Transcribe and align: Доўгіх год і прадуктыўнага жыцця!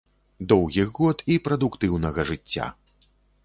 Доўгіх 0.53 0.87
год 1.01 1.21
і 1.35 1.37
прадуктыўнага 1.49 2.29
жыцця! 2.33 2.65